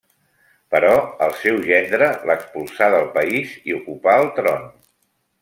[0.75, 0.95] Però
[1.25, 4.67] el seu gendre l'expulsà del país i ocupà el tron.